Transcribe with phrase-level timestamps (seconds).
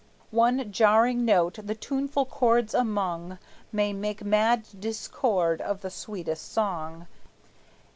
[0.31, 3.37] One jarring note, the tuneful chords among,
[3.71, 7.05] May make mad discord of the sweetest song.